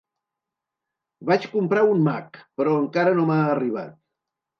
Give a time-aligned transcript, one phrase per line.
[1.29, 3.93] Vaig comprar un Mac però encara no m'ha arribat.